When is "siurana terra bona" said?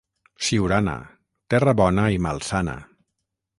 0.45-2.09